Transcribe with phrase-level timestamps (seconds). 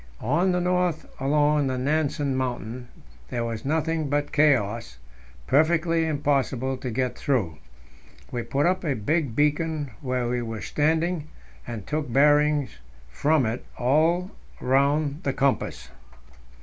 [0.19, 2.87] On the north along the Nansen Mountain
[3.29, 4.97] there was nothing but chaos,
[5.45, 7.59] perfectly impossible to get through.
[8.31, 11.27] We put up a big beacon where we were standing,
[11.67, 12.79] and took bearings
[13.11, 15.89] from it all round the compass.